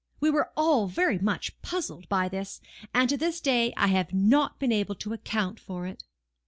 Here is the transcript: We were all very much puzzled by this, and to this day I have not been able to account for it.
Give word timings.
We 0.19 0.31
were 0.31 0.49
all 0.57 0.87
very 0.87 1.19
much 1.19 1.61
puzzled 1.61 2.09
by 2.09 2.27
this, 2.27 2.59
and 2.91 3.07
to 3.07 3.17
this 3.17 3.39
day 3.39 3.71
I 3.77 3.85
have 3.89 4.15
not 4.15 4.57
been 4.57 4.71
able 4.71 4.95
to 4.95 5.13
account 5.13 5.59
for 5.59 5.85
it. 5.85 6.03